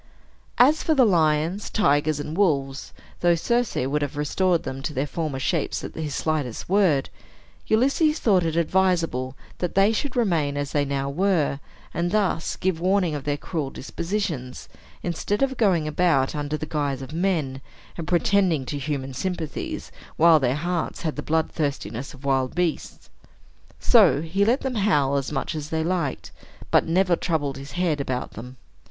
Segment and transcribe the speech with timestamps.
[0.57, 5.05] As for the lions, tigers, and wolves (though Circe would have restored them to their
[5.05, 7.11] former shapes at his slightest word),
[7.67, 11.59] Ulysses thought it advisable that they should remain as they now were,
[11.93, 14.67] and thus give warning of their cruel dispositions,
[15.03, 17.61] instead of going about under the guise of men,
[17.95, 23.11] and pretending to human sympathies, while their hearts had the blood thirstiness of wild beasts.
[23.79, 26.31] So he let them howl as much as they liked,
[26.71, 28.57] but never troubled his head about them.